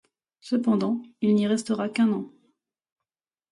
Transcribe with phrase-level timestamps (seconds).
[0.39, 2.31] Cependant, il n'y restera qu'un an.